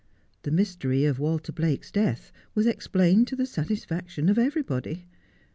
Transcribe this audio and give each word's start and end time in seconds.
The 0.41 0.49
mystery 0.49 1.05
of 1.05 1.19
Walter 1.19 1.51
Blake's 1.51 1.91
death 1.91 2.31
was 2.55 2.65
explained 2.65 3.27
to 3.27 3.35
the 3.35 3.45
satisfaction 3.45 4.29
of 4.29 4.39
everybody. 4.39 5.05